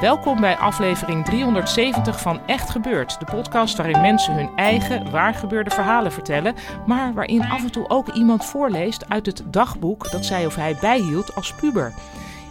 [0.00, 6.12] Welkom bij aflevering 370 van Echt Gebeurd, de podcast waarin mensen hun eigen waargebeurde verhalen
[6.12, 6.54] vertellen,
[6.86, 10.76] maar waarin af en toe ook iemand voorleest uit het dagboek dat zij of hij
[10.80, 11.92] bijhield als puber.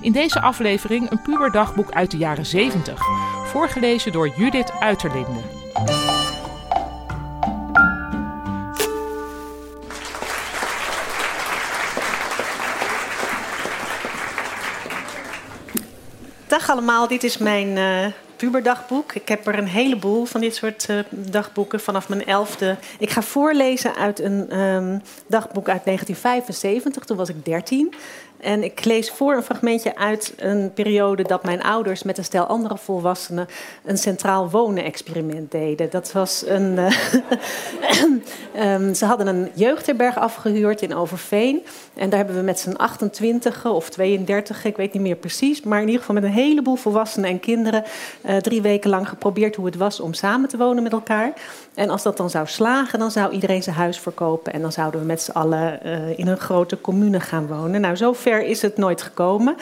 [0.01, 2.99] In deze aflevering een puberdagboek uit de jaren 70,
[3.45, 5.41] voorgelezen door Judith Uiterlinde.
[16.63, 19.13] Dag allemaal, dit is mijn uh, puberdagboek.
[19.13, 22.77] Ik heb er een heleboel van dit soort uh, dagboeken vanaf mijn elfde.
[22.99, 27.93] Ik ga voorlezen uit een um, dagboek uit 1975, toen was ik 13.
[28.43, 32.45] En ik lees voor een fragmentje uit een periode dat mijn ouders met een stel
[32.45, 33.47] andere volwassenen
[33.85, 35.89] een centraal wonen-experiment deden.
[35.89, 36.77] Dat was een.
[36.77, 41.65] Uh, um, ze hadden een jeugdherberg afgehuurd in Overveen.
[41.93, 45.79] En daar hebben we met z'n 28 of 32, ik weet niet meer precies, maar
[45.79, 47.83] in ieder geval met een heleboel volwassenen en kinderen
[48.25, 51.33] uh, drie weken lang geprobeerd hoe het was om samen te wonen met elkaar.
[51.73, 54.99] En als dat dan zou slagen, dan zou iedereen zijn huis verkopen en dan zouden
[54.99, 57.81] we met z'n allen uh, in een grote commune gaan wonen.
[57.81, 57.95] Nou,
[58.41, 59.55] is het nooit gekomen.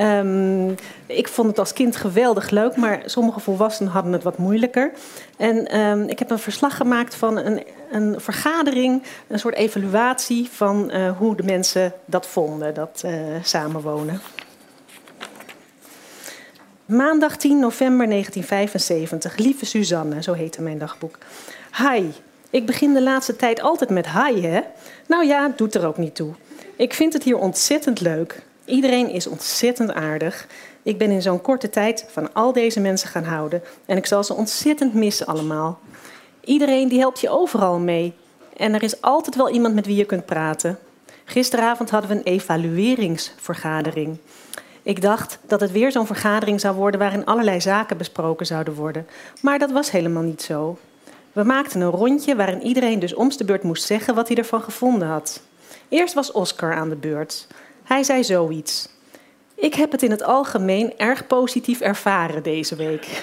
[0.00, 0.74] Um,
[1.06, 4.92] ik vond het als kind geweldig leuk, maar sommige volwassenen hadden het wat moeilijker.
[5.36, 10.90] En um, ik heb een verslag gemaakt van een, een vergadering, een soort evaluatie van
[10.92, 13.12] uh, hoe de mensen dat vonden, dat uh,
[13.42, 14.20] samenwonen.
[16.88, 19.36] Maandag 10 november 1975.
[19.36, 21.18] Lieve Suzanne, zo heette mijn dagboek.
[21.76, 22.04] Hi,
[22.50, 24.60] ik begin de laatste tijd altijd met hi, hè?
[25.06, 26.34] Nou ja, doet er ook niet toe.
[26.78, 28.42] Ik vind het hier ontzettend leuk.
[28.64, 30.46] Iedereen is ontzettend aardig.
[30.82, 34.24] Ik ben in zo'n korte tijd van al deze mensen gaan houden en ik zal
[34.24, 35.78] ze ontzettend missen allemaal.
[36.44, 38.14] Iedereen die helpt je overal mee
[38.56, 40.78] en er is altijd wel iemand met wie je kunt praten.
[41.24, 44.18] Gisteravond hadden we een evalueringsvergadering.
[44.82, 49.06] Ik dacht dat het weer zo'n vergadering zou worden waarin allerlei zaken besproken zouden worden,
[49.42, 50.78] maar dat was helemaal niet zo.
[51.32, 54.62] We maakten een rondje waarin iedereen dus om de beurt moest zeggen wat hij ervan
[54.62, 55.42] gevonden had.
[55.88, 57.46] Eerst was Oscar aan de beurt.
[57.84, 58.88] Hij zei zoiets.
[59.54, 63.06] Ik heb het in het algemeen erg positief ervaren deze week.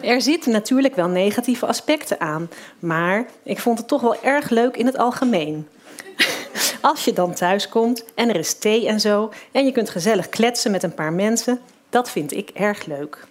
[0.00, 4.76] Er zitten natuurlijk wel negatieve aspecten aan, maar ik vond het toch wel erg leuk
[4.76, 5.68] in het algemeen.
[6.80, 10.28] Als je dan thuis komt en er is thee en zo en je kunt gezellig
[10.28, 11.60] kletsen met een paar mensen,
[11.90, 13.26] dat vind ik erg leuk.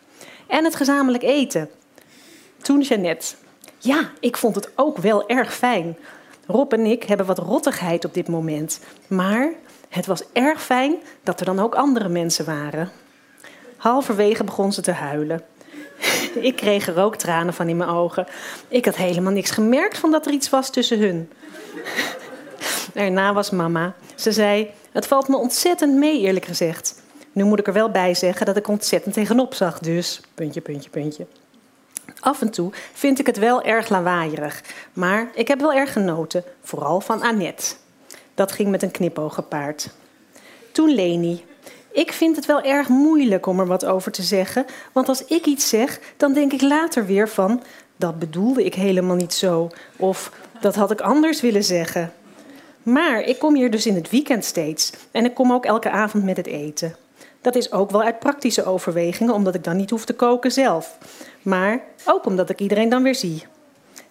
[0.47, 1.69] En het gezamenlijk eten.
[2.61, 3.35] Toen Jeannette.
[3.77, 5.97] Ja, ik vond het ook wel erg fijn.
[6.51, 8.79] Rob en ik hebben wat rottigheid op dit moment.
[9.07, 9.51] Maar
[9.89, 12.91] het was erg fijn dat er dan ook andere mensen waren.
[13.77, 15.41] Halverwege begon ze te huilen.
[16.49, 18.27] Ik kreeg er ook tranen van in mijn ogen.
[18.67, 21.31] Ik had helemaal niks gemerkt van dat er iets was tussen hun.
[22.93, 23.93] Daarna was mama.
[24.15, 27.01] Ze zei: Het valt me ontzettend mee, eerlijk gezegd.
[27.31, 30.21] Nu moet ik er wel bij zeggen dat ik ontzettend tegenop zag, dus.
[30.35, 31.27] Puntje, puntje, puntje.
[32.19, 34.63] Af en toe vind ik het wel erg lawaaierig,
[34.93, 37.75] maar ik heb wel erg genoten, vooral van Annette.
[38.33, 39.89] Dat ging met een knipoog gepaard.
[40.71, 41.45] Toen Leni.
[41.91, 45.45] Ik vind het wel erg moeilijk om er wat over te zeggen, want als ik
[45.45, 47.63] iets zeg, dan denk ik later weer van
[47.95, 50.31] dat bedoelde ik helemaal niet zo of
[50.61, 52.13] dat had ik anders willen zeggen.
[52.83, 56.23] Maar ik kom hier dus in het weekend steeds en ik kom ook elke avond
[56.23, 56.95] met het eten.
[57.41, 60.97] Dat is ook wel uit praktische overwegingen, omdat ik dan niet hoef te koken zelf.
[61.41, 63.43] Maar ook omdat ik iedereen dan weer zie.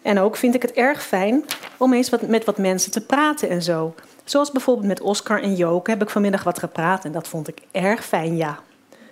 [0.03, 1.45] En ook vind ik het erg fijn
[1.77, 3.95] om eens wat, met wat mensen te praten en zo.
[4.25, 7.59] Zoals bijvoorbeeld met Oscar en Joke heb ik vanmiddag wat gepraat en dat vond ik
[7.71, 8.59] erg fijn, ja.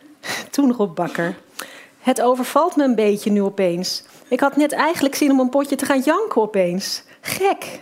[0.51, 1.37] Toen Rob Bakker.
[2.01, 4.05] Het overvalt me een beetje nu opeens.
[4.29, 7.03] Ik had net eigenlijk zin om een potje te gaan janken opeens.
[7.21, 7.81] Gek.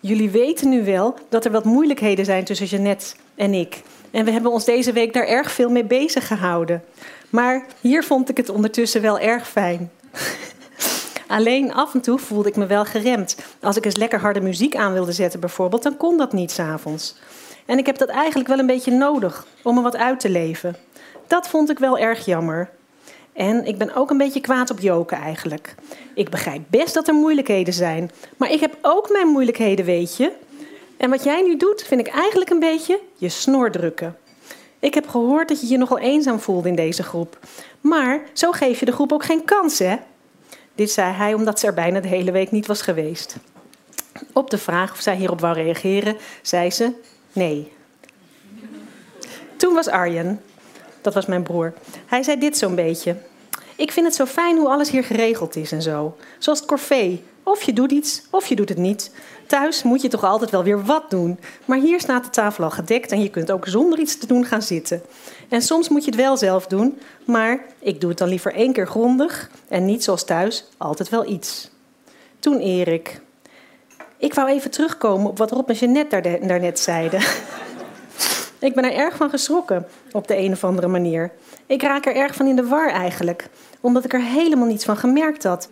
[0.00, 3.82] Jullie weten nu wel dat er wat moeilijkheden zijn tussen Jeannette en ik.
[4.12, 6.84] En we hebben ons deze week daar erg veel mee bezig gehouden.
[7.30, 9.90] Maar hier vond ik het ondertussen wel erg fijn.
[11.26, 13.36] Alleen af en toe voelde ik me wel geremd.
[13.60, 17.16] Als ik eens lekker harde muziek aan wilde zetten bijvoorbeeld, dan kon dat niet s'avonds.
[17.66, 20.76] En ik heb dat eigenlijk wel een beetje nodig om me wat uit te leven.
[21.26, 22.70] Dat vond ik wel erg jammer.
[23.32, 25.74] En ik ben ook een beetje kwaad op Joke eigenlijk.
[26.14, 28.10] Ik begrijp best dat er moeilijkheden zijn.
[28.36, 30.32] Maar ik heb ook mijn moeilijkheden, weet je.
[31.02, 34.16] En wat jij nu doet, vind ik eigenlijk een beetje je snor drukken.
[34.78, 37.38] Ik heb gehoord dat je je nogal eenzaam voelde in deze groep.
[37.80, 39.96] Maar zo geef je de groep ook geen kans, hè?
[40.74, 43.36] Dit zei hij omdat ze er bijna de hele week niet was geweest.
[44.32, 46.92] Op de vraag of zij hierop wou reageren, zei ze
[47.32, 47.72] nee.
[49.56, 50.42] Toen was Arjen,
[51.00, 51.72] dat was mijn broer.
[52.06, 53.16] Hij zei dit zo'n beetje.
[53.76, 56.16] Ik vind het zo fijn hoe alles hier geregeld is en zo.
[56.38, 57.24] Zoals het corvée.
[57.42, 59.10] Of je doet iets, of je doet het niet.
[59.46, 61.38] Thuis moet je toch altijd wel weer wat doen.
[61.64, 64.44] Maar hier staat de tafel al gedekt en je kunt ook zonder iets te doen
[64.44, 65.02] gaan zitten.
[65.48, 68.72] En soms moet je het wel zelf doen, maar ik doe het dan liever één
[68.72, 71.70] keer grondig en niet zoals thuis altijd wel iets.
[72.38, 73.20] Toen Erik.
[74.16, 77.20] Ik wou even terugkomen op wat Rob en Jeannette daarnet zeiden.
[78.58, 81.32] ik ben er erg van geschrokken op de een of andere manier.
[81.66, 83.48] Ik raak er erg van in de war eigenlijk,
[83.80, 85.68] omdat ik er helemaal niets van gemerkt had.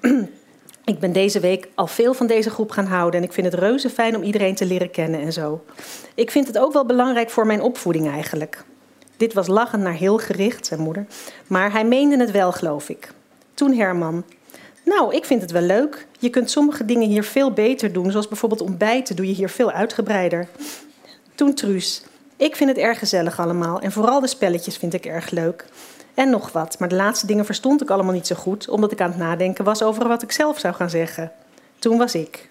[0.88, 3.60] Ik ben deze week al veel van deze groep gaan houden en ik vind het
[3.60, 5.64] reuze fijn om iedereen te leren kennen en zo.
[6.14, 8.64] Ik vind het ook wel belangrijk voor mijn opvoeding eigenlijk.
[9.16, 11.06] Dit was lachend naar heel gericht, zijn moeder,
[11.46, 13.12] maar hij meende het wel, geloof ik.
[13.54, 14.24] Toen Herman.
[14.84, 16.06] Nou, ik vind het wel leuk.
[16.18, 19.70] Je kunt sommige dingen hier veel beter doen, zoals bijvoorbeeld ontbijten doe je hier veel
[19.70, 20.48] uitgebreider.
[21.34, 22.02] Toen Truus.
[22.36, 25.64] Ik vind het erg gezellig allemaal en vooral de spelletjes vind ik erg leuk
[26.18, 26.78] en nog wat.
[26.78, 29.64] Maar de laatste dingen verstond ik allemaal niet zo goed, omdat ik aan het nadenken
[29.64, 31.32] was over wat ik zelf zou gaan zeggen.
[31.78, 32.48] Toen was ik.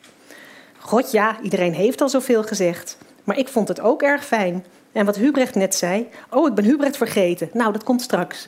[0.77, 2.97] God ja, iedereen heeft al zoveel gezegd.
[3.23, 4.65] Maar ik vond het ook erg fijn.
[4.91, 6.09] En wat Hubrecht net zei.
[6.29, 7.49] Oh, ik ben Hubrecht vergeten.
[7.53, 8.47] Nou, dat komt straks.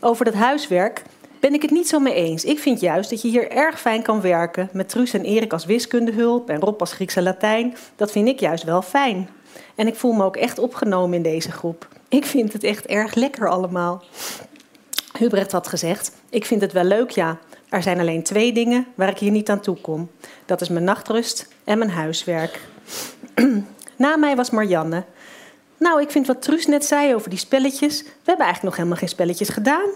[0.00, 1.02] Over dat huiswerk
[1.40, 2.44] ben ik het niet zo mee eens.
[2.44, 4.68] Ik vind juist dat je hier erg fijn kan werken.
[4.72, 7.76] Met Truus en Erik als wiskundehulp en Rob als Grieks en Latijn.
[7.96, 9.28] Dat vind ik juist wel fijn.
[9.74, 11.88] En ik voel me ook echt opgenomen in deze groep.
[12.12, 14.02] Ik vind het echt erg lekker allemaal.
[15.18, 17.38] Hubrecht had gezegd: Ik vind het wel leuk, ja.
[17.68, 20.10] Er zijn alleen twee dingen waar ik hier niet aan toe kom.
[20.46, 22.60] Dat is mijn nachtrust en mijn huiswerk.
[23.96, 25.04] Na mij was Marianne.
[25.78, 28.02] Nou, ik vind wat Truus net zei over die spelletjes.
[28.02, 29.88] We hebben eigenlijk nog helemaal geen spelletjes gedaan.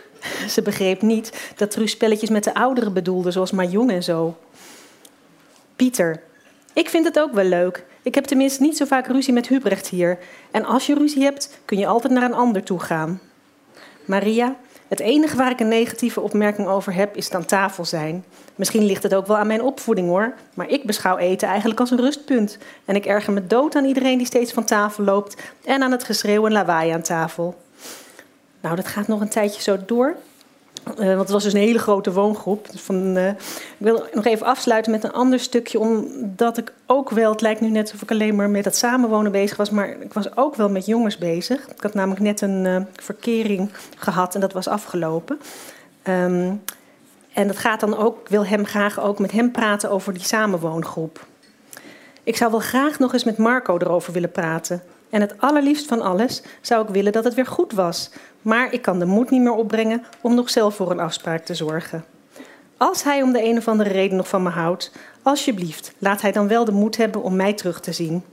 [0.54, 4.36] Ze begreep niet dat Truus spelletjes met de ouderen bedoelde, zoals Majong en zo.
[5.76, 6.22] Pieter.
[6.72, 7.84] Ik vind het ook wel leuk.
[8.02, 10.18] Ik heb tenminste niet zo vaak ruzie met Hubrecht hier.
[10.50, 13.20] En als je ruzie hebt, kun je altijd naar een ander toe gaan.
[14.04, 14.56] Maria,
[14.88, 18.24] het enige waar ik een negatieve opmerking over heb, is het aan tafel zijn.
[18.54, 21.90] Misschien ligt het ook wel aan mijn opvoeding hoor, maar ik beschouw eten eigenlijk als
[21.90, 22.58] een rustpunt.
[22.84, 26.04] En ik erger me dood aan iedereen die steeds van tafel loopt en aan het
[26.04, 27.54] geschreeuw en lawaai aan tafel.
[28.60, 30.16] Nou, dat gaat nog een tijdje zo door.
[30.90, 32.70] Uh, want het was dus een hele grote woongroep.
[32.70, 33.36] Dus van, uh, ik
[33.76, 37.70] wil nog even afsluiten met een ander stukje, omdat ik ook wel, het lijkt nu
[37.70, 40.68] net alsof ik alleen maar met het samenwonen bezig was, maar ik was ook wel
[40.68, 41.68] met jongens bezig.
[41.68, 45.38] Ik had namelijk net een uh, verkering gehad en dat was afgelopen.
[46.08, 46.62] Um,
[47.32, 50.24] en dat gaat dan ook, ik wil hem graag ook met hem praten over die
[50.24, 51.26] samenwoongroep.
[52.22, 54.82] Ik zou wel graag nog eens met Marco erover willen praten.
[55.14, 58.10] En het allerliefst van alles zou ik willen dat het weer goed was.
[58.42, 61.54] Maar ik kan de moed niet meer opbrengen om nog zelf voor een afspraak te
[61.54, 62.04] zorgen.
[62.76, 66.32] Als hij om de een of andere reden nog van me houdt, alsjeblieft, laat hij
[66.32, 68.24] dan wel de moed hebben om mij terug te zien.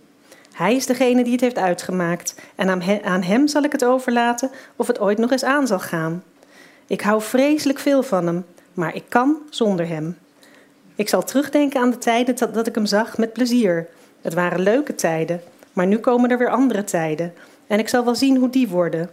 [0.54, 2.70] Hij is degene die het heeft uitgemaakt en
[3.04, 6.24] aan hem zal ik het overlaten of het ooit nog eens aan zal gaan.
[6.88, 10.18] Ik hou vreselijk veel van hem, maar ik kan zonder hem.
[10.96, 13.88] Ik zal terugdenken aan de tijden dat, ik hem zag met plezier.
[14.22, 15.42] Het waren leuke tijden,
[15.74, 17.34] maar nu komen er weer andere tijden.
[17.68, 19.10] En ik zal wel zien hoe die worden.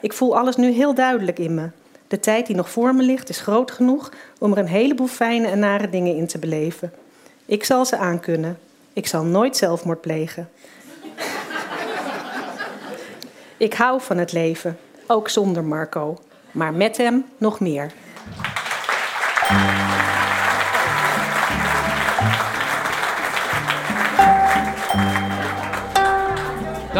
[0.00, 1.68] Ik voel alles nu heel duidelijk in me.
[2.08, 5.46] De tijd die nog voor me ligt is groot genoeg om er een heleboel fijne
[5.46, 6.92] en nare dingen in te beleven.
[7.46, 8.58] Ik zal ze aankunnen.
[8.92, 10.48] Ik zal nooit zelfmoord plegen.
[13.56, 16.18] ik hou van het leven, ook zonder Marco.
[16.50, 17.92] Maar met hem nog meer.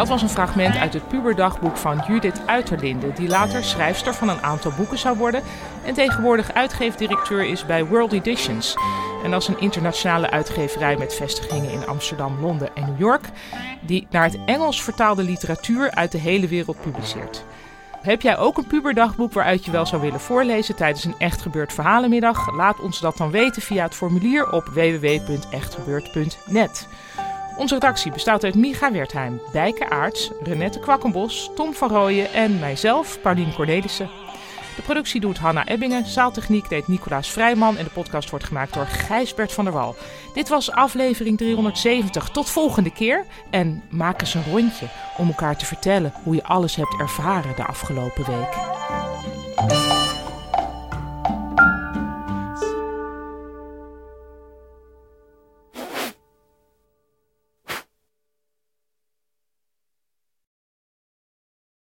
[0.07, 4.41] Dat was een fragment uit het puberdagboek van Judith Uiterlinde, die later schrijfster van een
[4.41, 5.43] aantal boeken zou worden
[5.85, 8.75] en tegenwoordig uitgeefdirecteur is bij World Editions.
[9.23, 13.29] En dat is een internationale uitgeverij met vestigingen in Amsterdam, Londen en New York,
[13.81, 17.43] die naar het Engels vertaalde literatuur uit de hele wereld publiceert.
[18.01, 21.73] Heb jij ook een puberdagboek waaruit je wel zou willen voorlezen tijdens een echt gebeurd
[21.73, 22.55] verhalenmiddag?
[22.55, 26.87] Laat ons dat dan weten via het formulier op www.echtgebeurd.net.
[27.57, 33.21] Onze redactie bestaat uit Micha Wertheim, Dijke Aarts, Renette Kwakkenbos, Tom van Rooyen en mijzelf,
[33.21, 34.09] Paulien Cornelissen.
[34.75, 38.85] De productie doet Hanna Ebbingen, zaaltechniek deed Nicolaas Vrijman en de podcast wordt gemaakt door
[38.85, 39.95] Gijsbert van der Wal.
[40.33, 42.29] Dit was aflevering 370.
[42.29, 44.85] Tot volgende keer en maak eens een rondje
[45.17, 48.55] om elkaar te vertellen hoe je alles hebt ervaren de afgelopen week.